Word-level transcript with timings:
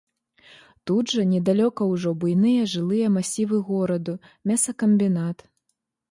Тут 0.91 1.11
жа 1.17 1.25
недалёка 1.33 1.81
ўжо 1.89 2.13
буйныя 2.23 2.63
жылыя 2.71 3.11
масівы 3.17 3.59
гораду, 3.67 4.15
мясакамбінат. 4.53 5.45